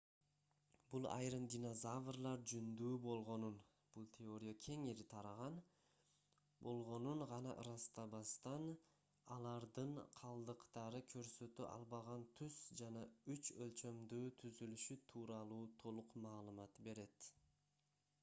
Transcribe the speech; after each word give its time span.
бул 0.93 1.03
айрым 1.15 1.43
динозаврлар 1.53 2.39
жүндүү 2.51 2.93
болгонун 3.03 3.59
бул 3.97 4.07
теория 4.15 4.53
кеңири 4.67 5.05
тараган 5.11 5.59
гана 7.33 7.53
ырастабастан 7.65 8.65
алардын 9.37 9.93
калдыктары 10.21 11.03
көрсөтө 11.13 11.69
албаган 11.75 12.27
түс 12.41 12.59
жана 12.83 13.05
үч 13.37 13.55
өлчөмдүү 13.67 14.35
түзүлүшү 14.47 15.01
тууралуу 15.13 15.63
толук 15.85 16.19
маалымат 16.29 16.85
берет 16.91 17.33